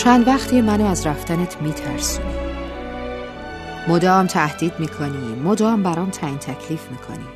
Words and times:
چند 0.00 0.28
وقتی 0.28 0.60
منو 0.60 0.86
از 0.86 1.06
رفتنت 1.06 1.62
میترسونی. 1.62 2.34
مدام 3.88 4.26
تهدید 4.26 4.72
می‌کنی 4.78 5.34
مدام 5.34 5.82
برام 5.82 6.10
تعیین 6.10 6.38
تکلیف 6.38 6.90
می‌کنی. 6.90 7.26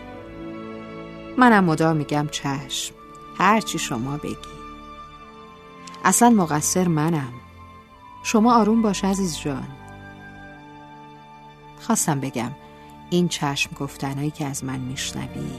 منم 1.38 1.64
مدام 1.64 1.96
میگم 1.96 2.28
چشم 2.30 2.94
هرچی 3.38 3.78
شما 3.78 4.16
بگی. 4.16 4.34
اصلا 6.04 6.30
مقصر 6.30 6.88
منم. 6.88 7.32
شما 8.22 8.54
آروم 8.54 8.82
باش 8.82 9.04
عزیز 9.04 9.38
جان. 9.38 9.68
خواستم 11.80 12.20
بگم 12.20 12.50
این 13.10 13.28
چشم 13.28 13.70
گفتنهایی 13.80 14.30
که 14.30 14.46
از 14.46 14.64
من 14.64 14.78
میشنوی 14.78 15.50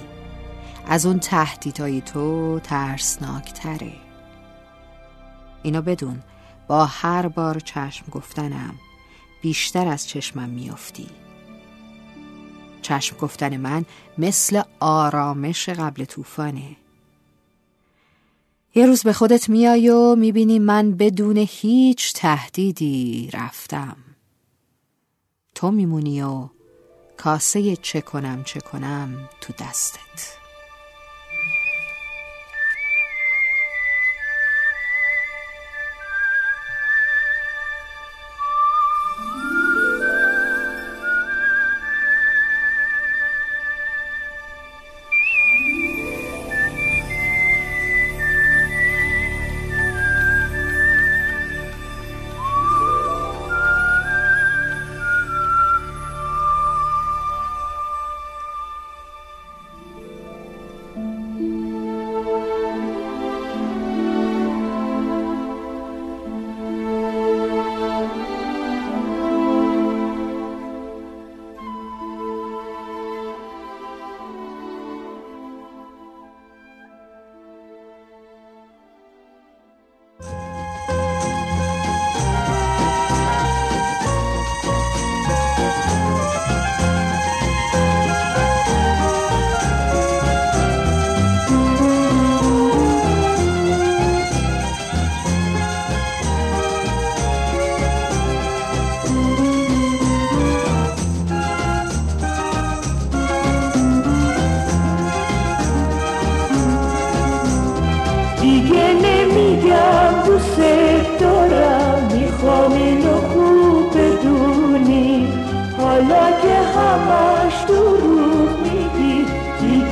از 0.87 1.05
اون 1.05 1.19
تهدیدهای 1.19 2.01
تو 2.01 2.59
ترسناک 2.63 3.53
تره 3.53 3.93
اینو 5.63 5.81
بدون 5.81 6.23
با 6.67 6.85
هر 6.85 7.27
بار 7.27 7.59
چشم 7.59 8.05
گفتنم 8.11 8.75
بیشتر 9.41 9.87
از 9.87 10.07
چشمم 10.07 10.49
میافتی. 10.49 11.07
چشم 12.81 13.17
گفتن 13.17 13.57
من 13.57 13.85
مثل 14.17 14.61
آرامش 14.79 15.69
قبل 15.69 16.05
طوفانه. 16.05 16.75
یه 18.75 18.85
روز 18.85 19.03
به 19.03 19.13
خودت 19.13 19.49
میای 19.49 19.89
و 19.89 20.15
می‌بینی 20.15 20.59
من 20.59 20.91
بدون 20.91 21.37
هیچ 21.37 22.13
تهدیدی 22.13 23.29
رفتم. 23.33 23.97
تو 25.55 25.71
میمونی 25.71 26.21
و 26.21 26.49
کاسه 27.17 27.75
چه 27.75 28.01
کنم 28.01 28.43
چه 28.43 28.59
کنم 28.59 29.29
تو 29.41 29.53
دستت. 29.53 30.44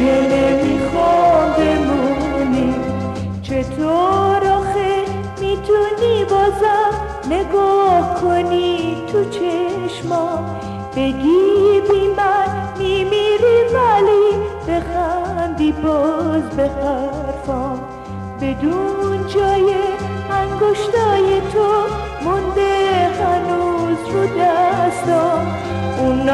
دیگه 0.04 0.22
نمی‌خوام 0.22 1.54
بمونی 1.58 2.76
چطور 3.42 4.48
آخه 4.48 5.06
می‌تونی 5.40 6.26
بازم 6.30 6.94
نگاه 7.30 8.22
کنی 8.22 8.96
تو 9.12 9.24
چشما 9.30 10.40
بگی 10.96 11.82
بی 11.90 12.08
من 12.18 12.78
میمیری 12.78 13.58
ولی 13.74 14.28
بخندی 14.68 15.72
باز 15.72 16.50
به 16.58 16.64
حرفام. 16.64 17.80
بدون 18.42 19.28
جای 19.28 19.74
انگشتای 20.32 21.42
تو 21.54 21.68
مونده 22.24 23.10
هنوز 23.20 23.98
رو 24.14 24.26
دستم 24.42 25.48
اون 26.00 26.30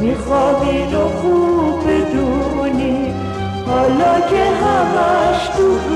می‌خوام 0.00 0.68
اینو 0.68 1.08
خوب 1.08 1.80
بدونی. 1.86 3.14
حالا 3.66 4.20
که 4.30 4.44
همش 4.44 5.48
دروغ 5.56 5.95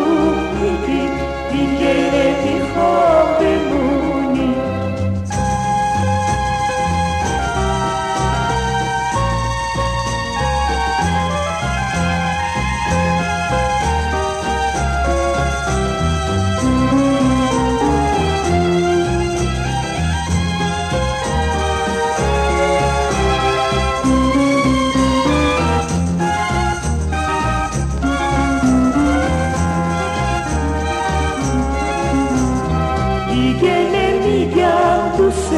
دوست 35.17 35.51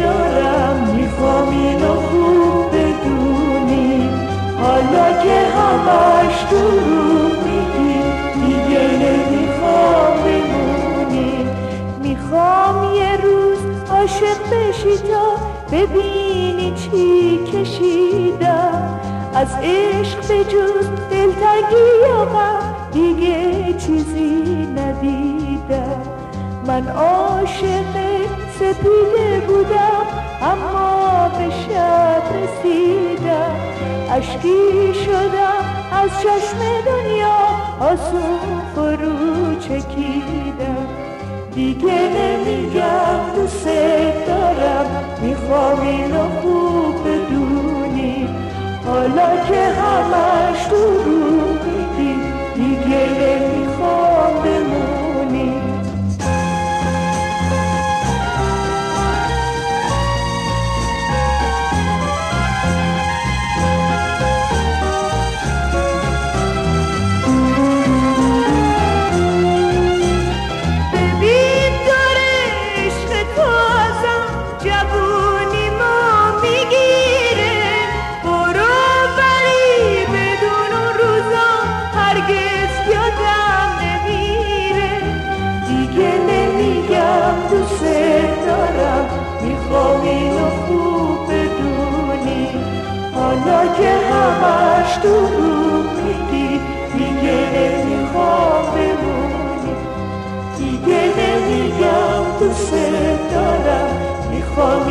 دارم 0.00 0.76
می‌خوام 0.96 1.48
اینو 1.48 1.94
خوب 1.94 2.70
بدونی. 2.72 4.08
حالا 4.62 5.22
که 5.22 5.40
همش 5.56 6.44
دروغ 6.50 7.32
میگی 7.44 7.98
دیگه 8.34 8.80
نمی‌خوام 8.80 10.14
بمونی. 10.24 11.46
می‌خوام 12.02 12.94
یه 12.94 13.16
روز 13.16 13.58
عاشق 13.90 14.38
بشی 14.52 14.96
تا 14.98 15.36
ببینی 15.72 16.72
چی 16.76 17.38
کشیدم. 17.52 19.00
از 19.34 19.48
عشق 19.62 20.28
به 20.28 20.44
جز 20.44 20.86
دلتنگی 21.10 21.90
و 22.34 22.36
دیگه 22.92 23.72
چیزی 23.72 24.68
ندیدم. 24.76 26.02
من 26.66 26.88
عاشق 26.88 27.99
سپیده 28.60 29.40
بودم 29.46 30.06
اما 30.42 31.28
به 31.28 31.50
شب 31.50 32.22
رسید 32.36 33.26
اشکی 34.10 34.94
شدم 35.04 35.64
از 35.92 36.10
چشم 36.10 36.58
دنیا 36.86 37.38
آسون 37.80 38.40
فرو 38.74 39.54
چکیدم. 39.60 40.86
دیگه 41.54 41.92
نمیگم 41.92 43.34
دوست 43.36 43.66
دارم 44.26 44.86
می‌خوام 45.22 45.80
اینو 45.80 46.28
خوب 46.42 47.08
بدونی 47.08 48.28
حالا 48.86 49.46
که 49.48 49.64
همش 49.64 50.64
تو 50.64 51.10
حالا 93.44 93.74
که 93.74 93.90
همش 93.90 94.96
تو 94.96 95.08
رو 95.08 95.82
میدی 95.82 96.60
دیگه 96.92 97.38
نمی‌خوام 97.54 98.64
بمونی. 98.74 99.74
دیگه 100.58 101.02
نمیگم 101.18 102.38
دوست 102.40 102.74
دارم 103.32 103.88
می‌خوام 104.30 104.86